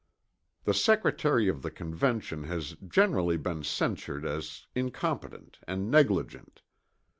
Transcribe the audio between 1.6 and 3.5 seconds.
the Convention has generally